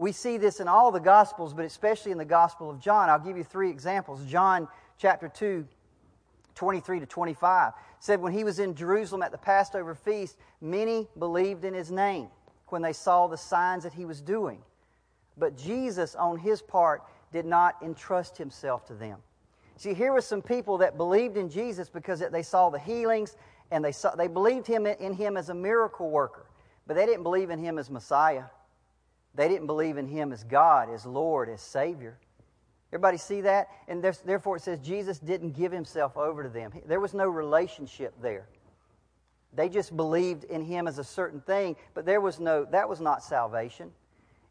[0.00, 3.10] We see this in all the Gospels, but especially in the Gospel of John.
[3.10, 4.24] I'll give you three examples.
[4.24, 5.66] John chapter 2,
[6.54, 11.66] 23 to 25 said, When he was in Jerusalem at the Passover feast, many believed
[11.66, 12.28] in his name
[12.68, 14.62] when they saw the signs that he was doing.
[15.36, 19.18] But Jesus, on his part, did not entrust himself to them.
[19.76, 23.36] See, here were some people that believed in Jesus because they saw the healings
[23.70, 26.46] and they, saw, they believed him in him as a miracle worker,
[26.86, 28.44] but they didn't believe in him as Messiah.
[29.34, 32.18] They didn't believe in him as God, as Lord, as Savior.
[32.92, 33.68] Everybody see that?
[33.86, 36.72] And therefore it says Jesus didn't give himself over to them.
[36.86, 38.48] There was no relationship there.
[39.52, 43.00] They just believed in him as a certain thing, but there was no, that was
[43.00, 43.90] not salvation.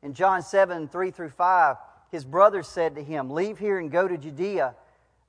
[0.02, 1.76] In John 7, 3 through 5,
[2.12, 4.76] his brothers said to him, Leave here and go to Judea,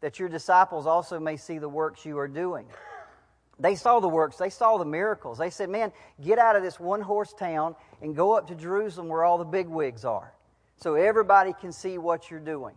[0.00, 2.66] that your disciples also may see the works you are doing.
[3.60, 5.38] They saw the works, they saw the miracles.
[5.38, 5.92] They said, Man,
[6.22, 9.44] get out of this one horse town and go up to Jerusalem where all the
[9.44, 10.32] big wigs are
[10.76, 12.74] so everybody can see what you're doing.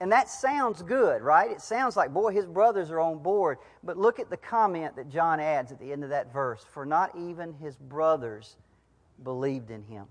[0.00, 1.50] And that sounds good, right?
[1.50, 3.58] It sounds like, boy, his brothers are on board.
[3.82, 6.84] But look at the comment that John adds at the end of that verse For
[6.86, 8.56] not even his brothers
[9.22, 10.06] believed in him.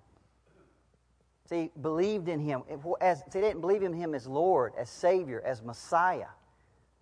[1.49, 2.63] See, believed in him.
[2.99, 6.27] As, they didn't believe in him as Lord, as Savior, as Messiah.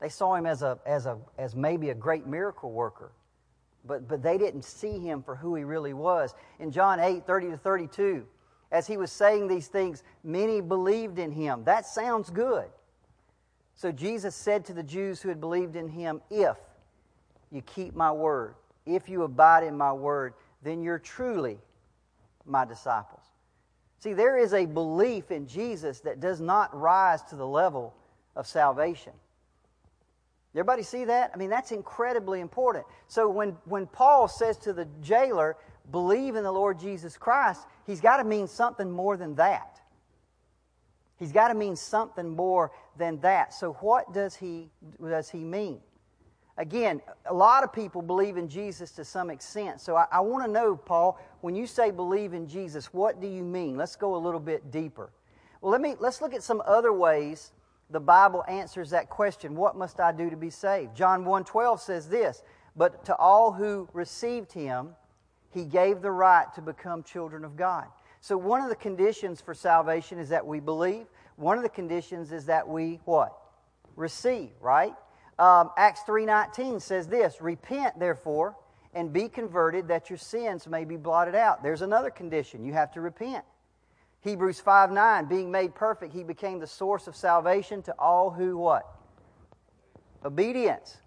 [0.05, 3.11] They saw him as, a, as, a, as maybe a great miracle worker,
[3.85, 6.35] but, but they didn't see him for who he really was.
[6.59, 8.23] In John 8 30 to 32,
[8.71, 11.63] as he was saying these things, many believed in him.
[11.63, 12.65] That sounds good.
[13.73, 16.57] So Jesus said to the Jews who had believed in him, If
[17.51, 18.53] you keep my word,
[18.85, 21.57] if you abide in my word, then you're truly
[22.45, 23.23] my disciples.
[23.97, 27.95] See, there is a belief in Jesus that does not rise to the level
[28.35, 29.13] of salvation.
[30.55, 31.31] Everybody see that?
[31.33, 32.85] I mean, that's incredibly important.
[33.07, 35.57] So when, when Paul says to the jailer,
[35.91, 39.81] believe in the Lord Jesus Christ, he's got to mean something more than that.
[41.17, 43.53] He's got to mean something more than that.
[43.53, 44.69] So what does he,
[45.01, 45.79] does he mean?
[46.57, 49.81] Again, a lot of people believe in Jesus to some extent.
[49.81, 53.27] So I, I want to know, Paul, when you say believe in Jesus, what do
[53.27, 53.75] you mean?
[53.75, 55.11] Let's go a little bit deeper.
[55.59, 57.51] Well, let me, let's look at some other ways
[57.89, 60.95] the Bible answers that question, what must I do to be saved?
[60.95, 62.43] John 1:12 says this,
[62.75, 64.95] but to all who received him,
[65.51, 67.85] he gave the right to become children of God.
[68.19, 71.05] So one of the conditions for salvation is that we believe.
[71.35, 73.37] One of the conditions is that we what?
[73.95, 74.95] Receive, right?
[75.37, 78.55] Um, Acts 3.19 says this, Repent, therefore,
[78.93, 81.61] and be converted that your sins may be blotted out.
[81.61, 82.65] There's another condition.
[82.65, 83.45] You have to repent.
[84.25, 88.57] Hebrews 5 9, being made perfect, he became the source of salvation to all who
[88.57, 88.83] what?
[90.25, 90.97] Obedience.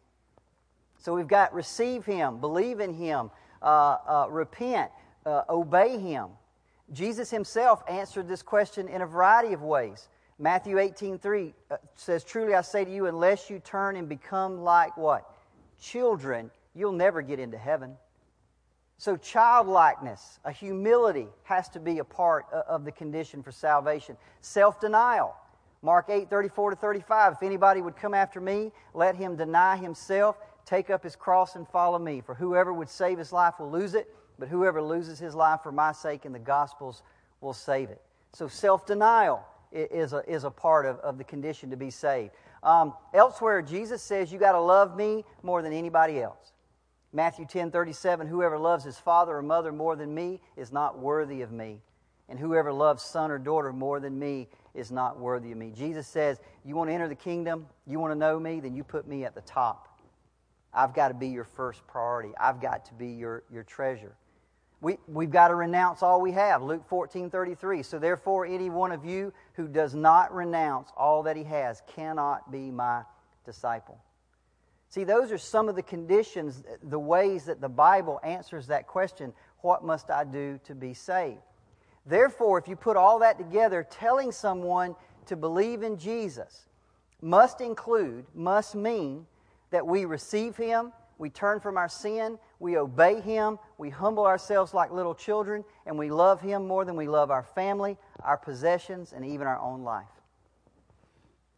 [0.98, 4.92] So we've got receive him, believe in him, uh, uh, repent,
[5.26, 6.28] uh, obey him.
[6.92, 10.08] Jesus himself answered this question in a variety of ways.
[10.38, 14.62] Matthew 18 3 uh, says, Truly I say to you, unless you turn and become
[14.62, 15.28] like what?
[15.80, 17.96] Children, you'll never get into heaven.
[19.00, 24.16] So, childlikeness, a humility has to be a part of the condition for salvation.
[24.40, 25.36] Self denial.
[25.82, 27.34] Mark 8, 34 to 35.
[27.34, 31.68] If anybody would come after me, let him deny himself, take up his cross, and
[31.68, 32.20] follow me.
[32.20, 35.70] For whoever would save his life will lose it, but whoever loses his life for
[35.70, 37.02] my sake and the gospel's
[37.40, 38.02] will save it.
[38.32, 42.32] So, self denial is a, is a part of, of the condition to be saved.
[42.64, 46.52] Um, elsewhere, Jesus says, You got to love me more than anybody else.
[47.12, 51.42] Matthew 10 37, whoever loves his father or mother more than me is not worthy
[51.42, 51.80] of me.
[52.28, 55.72] And whoever loves son or daughter more than me is not worthy of me.
[55.74, 57.66] Jesus says, You want to enter the kingdom?
[57.86, 58.60] You want to know me?
[58.60, 59.98] Then you put me at the top.
[60.74, 62.30] I've got to be your first priority.
[62.38, 64.14] I've got to be your, your treasure.
[64.80, 66.62] We, we've got to renounce all we have.
[66.62, 67.82] Luke 14 33.
[67.82, 72.52] So therefore, any one of you who does not renounce all that he has cannot
[72.52, 73.02] be my
[73.46, 73.98] disciple.
[74.88, 79.32] See, those are some of the conditions, the ways that the Bible answers that question
[79.60, 81.40] what must I do to be saved?
[82.06, 84.94] Therefore, if you put all that together, telling someone
[85.26, 86.68] to believe in Jesus
[87.20, 89.26] must include, must mean
[89.70, 94.72] that we receive Him, we turn from our sin, we obey Him, we humble ourselves
[94.72, 99.12] like little children, and we love Him more than we love our family, our possessions,
[99.12, 100.06] and even our own life.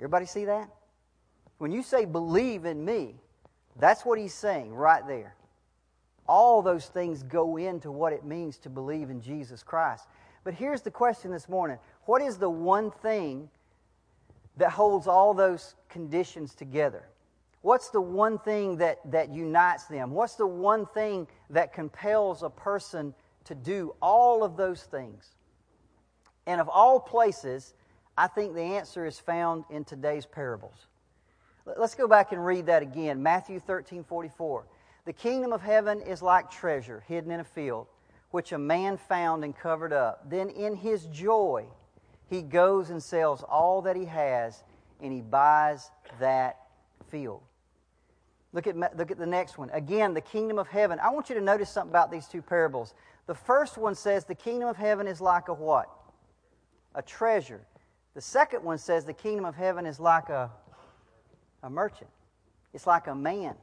[0.01, 0.71] Everybody see that?
[1.61, 3.17] When you say believe in me,
[3.79, 5.35] that's what He's saying right there.
[6.27, 10.09] All those things go into what it means to believe in Jesus Christ.
[10.43, 13.51] But here's the question this morning What is the one thing
[14.57, 17.05] that holds all those conditions together?
[17.61, 20.13] What's the one thing that, that unites them?
[20.13, 25.35] What's the one thing that compels a person to do all of those things?
[26.47, 27.75] And of all places,
[28.17, 30.87] I think the answer is found in today's parables.
[31.65, 33.23] Let's go back and read that again.
[33.23, 34.65] Matthew 13 44.
[35.05, 37.87] The kingdom of heaven is like treasure hidden in a field,
[38.31, 40.29] which a man found and covered up.
[40.29, 41.65] Then in his joy,
[42.29, 44.63] he goes and sells all that he has,
[45.01, 46.59] and he buys that
[47.11, 47.43] field.
[48.53, 49.71] Look at, look at the next one.
[49.71, 50.99] Again, the kingdom of heaven.
[50.99, 52.95] I want you to notice something about these two parables.
[53.27, 55.89] The first one says the kingdom of heaven is like a what?
[56.95, 57.61] A treasure.
[58.15, 60.51] The second one says the kingdom of heaven is like a,
[61.63, 62.11] a merchant.
[62.73, 63.55] It's like a man.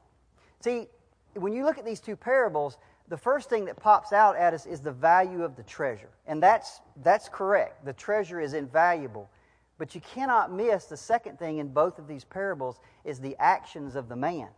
[0.60, 0.88] See,
[1.34, 2.78] when you look at these two parables,
[3.10, 6.10] the first thing that pops out at us is the value of the treasure.
[6.26, 7.86] And that's, that's correct.
[7.86, 9.30] The treasure is invaluable.
[9.78, 13.96] But you cannot miss the second thing in both of these parables is the actions
[13.96, 14.50] of the man.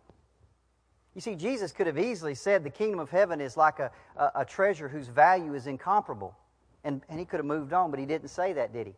[1.13, 4.31] You see, Jesus could have easily said the kingdom of heaven is like a, a,
[4.35, 6.35] a treasure whose value is incomparable.
[6.83, 8.93] And, and he could have moved on, but he didn't say that, did he?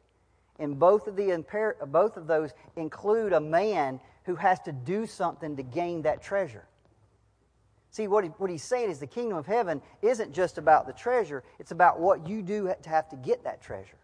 [0.60, 1.44] And both of, the,
[1.88, 4.00] both of those include a man
[4.32, 6.64] who has to do something to gain that treasure.
[7.90, 10.94] See, what, he, what he's saying is the kingdom of heaven isn't just about the
[10.94, 13.98] treasure, it's about what you do to have to get that treasure.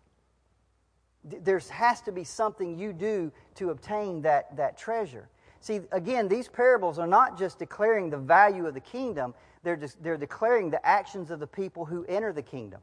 [1.23, 5.29] There has to be something you do to obtain that, that treasure.
[5.61, 10.03] See, again, these parables are not just declaring the value of the kingdom, they're, just,
[10.03, 12.81] they're declaring the actions of the people who enter the kingdom.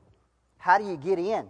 [0.56, 1.46] How do you get in?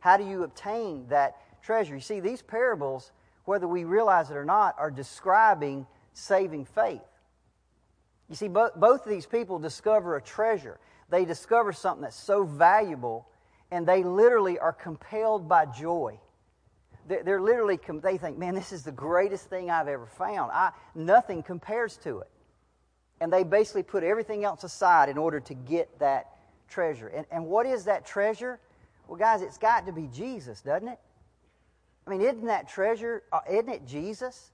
[0.00, 1.94] How do you obtain that treasure?
[1.94, 3.12] You see, these parables,
[3.48, 7.00] whether we realize it or not, are describing saving faith.
[8.28, 10.78] You see, both, both of these people discover a treasure.
[11.08, 13.26] They discover something that's so valuable,
[13.70, 16.20] and they literally are compelled by joy
[17.08, 20.52] they're literally, they think, man, this is the greatest thing I've ever found.
[20.52, 22.28] I, nothing compares to it.
[23.20, 26.36] And they basically put everything else aside in order to get that
[26.68, 27.08] treasure.
[27.08, 28.60] And, and what is that treasure?
[29.08, 30.98] Well, guys, it's got to be Jesus, doesn't it?
[32.08, 34.50] I mean, isn't that treasure, uh, isn't it Jesus?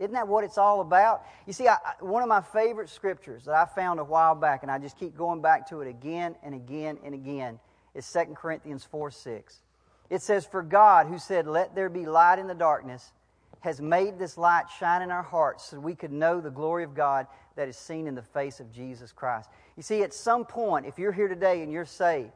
[0.00, 1.24] Isn't that what it's all about?
[1.46, 4.72] You see, I, one of my favorite scriptures that I found a while back, and
[4.72, 7.60] I just keep going back to it again and again and again,
[7.94, 9.62] is 2 Corinthians 4 6.
[10.10, 13.12] It says, For God, who said, Let there be light in the darkness,
[13.60, 16.92] has made this light shine in our hearts so we could know the glory of
[16.92, 19.48] God that is seen in the face of Jesus Christ.
[19.76, 22.32] You see, at some point, if you're here today and you're saved,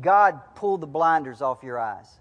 [0.00, 2.20] God pulled the blinders off your eyes.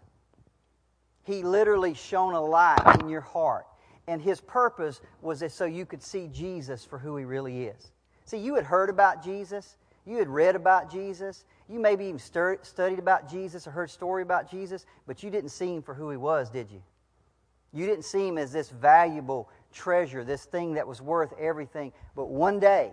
[1.24, 3.66] He literally shone a light in your heart.
[4.08, 7.92] And His purpose was so you could see Jesus for who He really is.
[8.26, 13.00] See, you had heard about Jesus, you had read about Jesus, you maybe even studied
[13.00, 16.10] about Jesus or heard a story about Jesus, but you didn't see him for who
[16.10, 16.82] he was, did you?
[17.72, 21.94] You didn't see him as this valuable treasure, this thing that was worth everything.
[22.16, 22.92] But one day,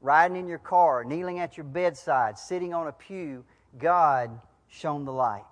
[0.00, 3.44] riding in your car, kneeling at your bedside, sitting on a pew,
[3.78, 4.30] God
[4.68, 5.44] shone the light.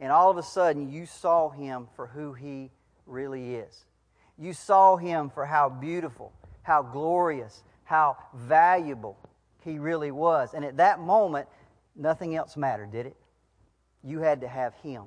[0.00, 2.70] And all of a sudden, you saw him for who he
[3.06, 3.84] really is.
[4.38, 6.32] You saw him for how beautiful,
[6.62, 9.18] how glorious, how valuable
[9.62, 10.54] he really was.
[10.54, 11.46] And at that moment,
[11.94, 13.16] nothing else mattered, did it?
[14.02, 15.04] You had to have him.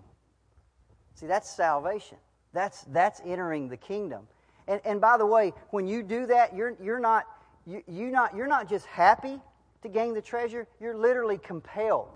[1.15, 2.17] See, that's salvation.
[2.53, 4.27] That's, that's entering the kingdom.
[4.67, 7.25] And, and by the way, when you do that, you're, you're, not,
[7.65, 9.41] you, you not, you're not just happy
[9.81, 12.09] to gain the treasure, you're literally compelled.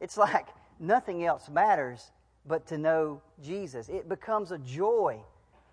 [0.00, 0.48] It's like
[0.80, 2.10] nothing else matters
[2.46, 3.88] but to know Jesus.
[3.88, 5.20] It becomes a joy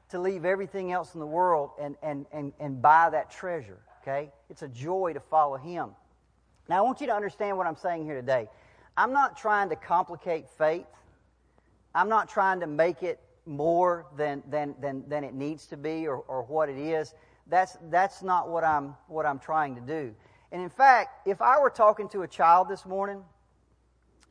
[0.09, 3.79] to leave everything else in the world and, and, and, and buy that treasure.
[4.01, 4.31] Okay?
[4.49, 5.91] It's a joy to follow Him.
[6.69, 8.47] Now, I want you to understand what I'm saying here today.
[8.97, 10.85] I'm not trying to complicate faith.
[11.93, 16.07] I'm not trying to make it more than, than, than, than it needs to be
[16.07, 17.13] or, or what it is.
[17.47, 20.13] That's, that's not what I'm, what I'm trying to do.
[20.51, 23.23] And in fact, if I were talking to a child this morning,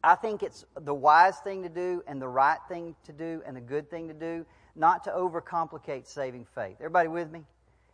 [0.04, 3.56] I think it's the wise thing to do and the right thing to do and
[3.56, 4.44] the good thing to do
[4.76, 6.76] not to overcomplicate saving faith.
[6.80, 7.44] Everybody with me?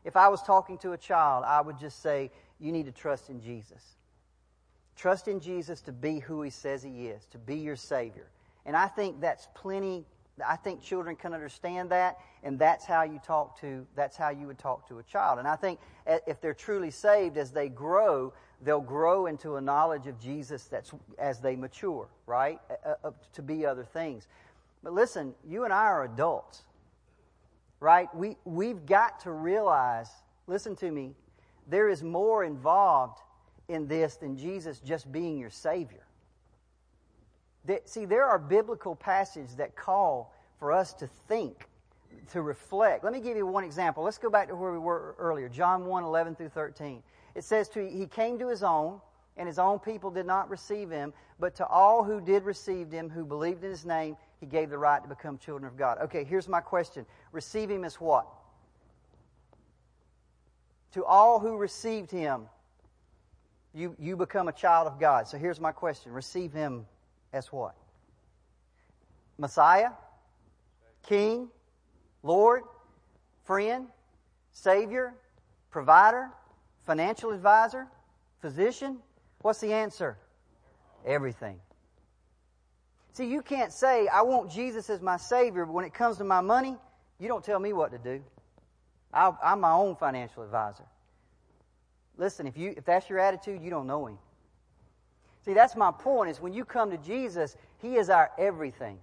[0.05, 3.31] If I was talking to a child, I would just say, You need to trust
[3.31, 3.97] in Jesus.
[4.97, 8.31] Trust in Jesus to be who He says He is, to be your Savior.
[8.67, 10.05] And I think that's plenty
[10.47, 14.47] I think children can understand that, and that's how you talk to, that's how you
[14.47, 15.39] would talk to a child.
[15.39, 18.33] And I think eh, if they're truly saved, as they grow,
[18.63, 22.61] they'll grow into a knowledge of Jesus that's as they mature, right?
[22.85, 24.27] Uh, uh, to be other things.
[24.83, 26.63] But listen, you and I are adults,
[27.81, 28.15] right?
[28.15, 30.09] We, we've got to realize,
[30.47, 31.15] listen to me,
[31.69, 33.19] there is more involved
[33.69, 36.05] in this than Jesus just being your Savior.
[37.85, 41.67] See, there are biblical passages that call for us to think,
[42.33, 43.05] to reflect.
[43.05, 44.03] Let me give you one example.
[44.03, 47.03] Let's go back to where we were earlier John 1 11 through 13.
[47.35, 49.01] It says, to, He came to His own,
[49.37, 53.09] and His own people did not receive Him, but to all who did receive Him,
[53.09, 55.99] who believed in His name, He gave the right to become children of God.
[56.03, 58.27] Okay, here's my question Receive Him as what?
[60.93, 62.47] To all who received Him,
[63.73, 65.29] you, you become a child of God.
[65.29, 66.87] So here's my question Receive Him
[67.33, 67.75] as what?
[69.39, 69.91] Messiah?
[71.07, 71.49] King?
[72.23, 72.63] Lord?
[73.45, 73.87] Friend?
[74.53, 75.15] Savior?
[75.71, 76.31] Provider?
[76.87, 77.87] Financial advisor?
[78.41, 78.99] Physician?
[79.43, 80.17] What's the answer?
[81.07, 81.61] Everything.
[83.13, 86.25] See, you can't say, I want Jesus as my Savior, but when it comes to
[86.25, 86.77] my money,
[87.19, 88.23] you don't tell me what to do.
[89.13, 90.85] i am my own financial advisor.
[92.17, 94.19] Listen, if, you, if that's your attitude, you don't know Him.
[95.45, 98.99] See, that's my point is when you come to Jesus, He is our everything.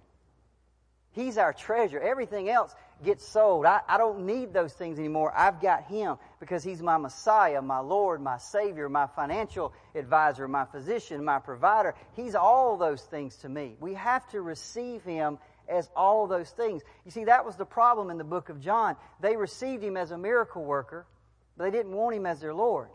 [1.12, 1.98] He's our treasure.
[1.98, 2.74] Everything else
[3.04, 3.66] gets sold.
[3.66, 5.32] I, I don't need those things anymore.
[5.36, 10.64] I've got Him because He's my Messiah, my Lord, my Savior, my financial advisor, my
[10.64, 11.94] physician, my provider.
[12.14, 13.76] He's all those things to me.
[13.80, 15.38] We have to receive Him
[15.68, 16.82] as all those things.
[17.04, 18.96] You see, that was the problem in the book of John.
[19.20, 21.06] They received Him as a miracle worker,
[21.56, 22.88] but they didn't want Him as their Lord.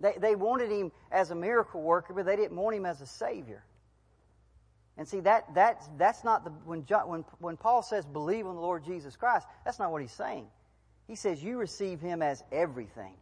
[0.00, 3.06] They, they wanted him as a miracle worker, but they didn't want him as a
[3.06, 3.62] savior.
[5.00, 8.60] And see, that, that's, that's not the, when, when, when Paul says believe on the
[8.60, 10.46] Lord Jesus Christ, that's not what he's saying.
[11.08, 13.14] He says you receive him as everything.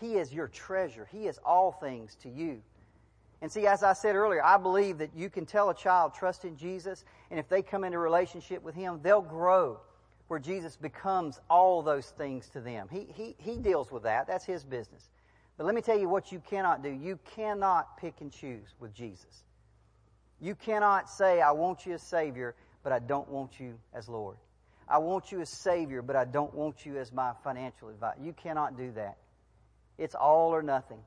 [0.00, 1.08] He is your treasure.
[1.12, 2.60] He is all things to you.
[3.40, 6.44] And see, as I said earlier, I believe that you can tell a child trust
[6.44, 9.78] in Jesus, and if they come into relationship with him, they'll grow
[10.26, 12.88] where Jesus becomes all those things to them.
[12.90, 14.26] He, he, he deals with that.
[14.26, 15.08] That's his business.
[15.56, 16.90] But let me tell you what you cannot do.
[16.90, 19.44] You cannot pick and choose with Jesus.
[20.42, 24.36] You cannot say, I want you as Savior, but I don't want you as Lord.
[24.88, 28.20] I want you as Savior, but I don't want you as my financial advisor.
[28.20, 29.18] You cannot do that.
[29.98, 30.98] It's all or nothing.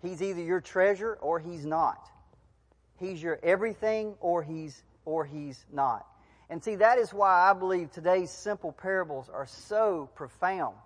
[0.00, 2.08] He's either your treasure or he's not.
[2.98, 6.06] He's your everything or he's or he's not.
[6.48, 10.76] And see, that is why I believe today's simple parables are so profound.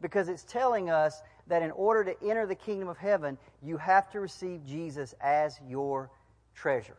[0.00, 4.10] Because it's telling us that in order to enter the kingdom of heaven, you have
[4.12, 6.10] to receive Jesus as your
[6.54, 6.96] treasure.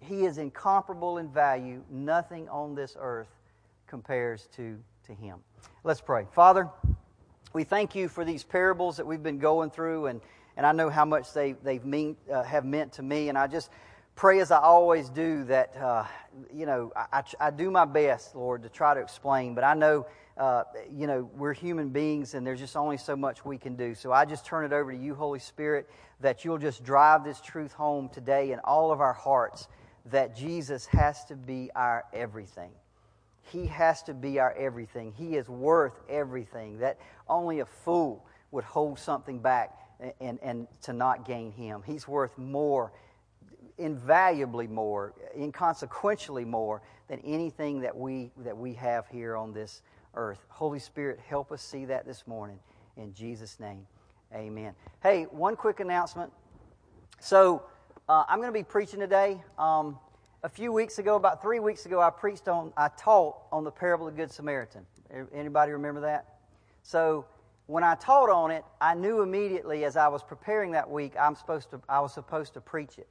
[0.00, 1.82] He is incomparable in value.
[1.90, 3.28] Nothing on this earth
[3.86, 5.38] compares to, to him.
[5.84, 6.26] Let's pray.
[6.32, 6.68] Father,
[7.52, 10.20] we thank you for these parables that we've been going through, and,
[10.56, 13.46] and I know how much they, they've mean, uh, have meant to me, and I
[13.46, 13.70] just
[14.14, 16.04] pray as I always do that, uh,
[16.52, 19.74] you know, I, I, I do my best, Lord, to try to explain, but I
[19.74, 23.74] know uh, you know, we're human beings and there's just only so much we can
[23.74, 23.94] do.
[23.94, 25.88] So I just turn it over to you, Holy Spirit,
[26.20, 29.68] that you'll just drive this truth home today in all of our hearts
[30.10, 32.70] that Jesus has to be our everything.
[33.52, 35.12] He has to be our everything.
[35.12, 36.78] He is worth everything.
[36.78, 36.98] That
[37.28, 39.78] only a fool would hold something back
[40.20, 41.82] and, and, to not gain Him.
[41.84, 42.92] He's worth more,
[43.78, 49.82] invaluably more, inconsequentially more than anything that we, that we have here on this
[50.14, 50.44] earth.
[50.48, 52.58] Holy Spirit, help us see that this morning.
[52.96, 53.86] In Jesus' name,
[54.34, 54.74] amen.
[55.02, 56.32] Hey, one quick announcement.
[57.20, 57.62] So,
[58.08, 59.40] uh, I'm going to be preaching today.
[59.58, 59.98] Um,
[60.42, 63.70] a few weeks ago, about three weeks ago, I preached on, I taught on the
[63.70, 64.86] parable of the Good Samaritan.
[65.34, 66.36] Anybody remember that?
[66.82, 67.26] So,
[67.66, 71.34] when I taught on it, I knew immediately as I was preparing that week, I'm
[71.34, 73.08] supposed to, I was supposed to preach it.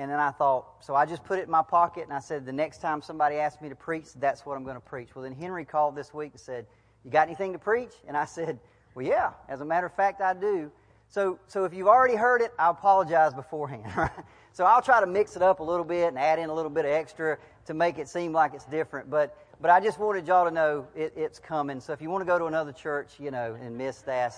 [0.00, 2.46] And then I thought, so I just put it in my pocket and I said,
[2.46, 5.16] the next time somebody asks me to preach, that's what I'm going to preach.
[5.16, 6.66] Well, then Henry called this week and said,
[7.04, 7.94] You got anything to preach?
[8.06, 8.60] And I said,
[8.94, 10.70] Well, yeah, as a matter of fact, I do.
[11.10, 14.10] So, so if you've already heard it, I apologize beforehand.
[14.52, 16.70] so I'll try to mix it up a little bit and add in a little
[16.70, 19.08] bit of extra to make it seem like it's different.
[19.08, 21.80] But, but I just wanted y'all to know it, it's coming.
[21.80, 24.34] So if you want to go to another church, you know, and miss that,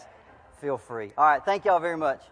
[0.61, 1.13] feel free.
[1.19, 2.23] All right, thank y'all very much.